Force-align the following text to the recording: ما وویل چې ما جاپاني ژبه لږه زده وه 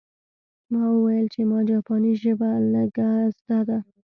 ما 0.71 0.83
وویل 0.95 1.27
چې 1.33 1.41
ما 1.49 1.59
جاپاني 1.69 2.13
ژبه 2.21 2.49
لږه 2.73 3.11
زده 3.39 3.77
وه 3.83 3.89